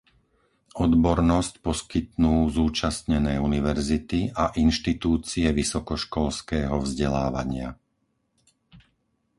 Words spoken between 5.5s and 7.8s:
vysokoškolského vzdelávania.